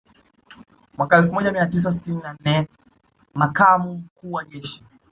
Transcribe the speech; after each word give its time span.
Mwaka 0.97 1.17
elfu 1.17 1.33
moja 1.33 1.51
mia 1.51 1.65
tisa 1.65 1.91
sitini 1.91 2.21
na 2.23 2.37
nne 2.39 2.67
Makamu 3.33 3.89
wa 3.91 3.95
Mkuu 3.95 4.31
wa 4.31 4.45
Jeshi 4.45 4.83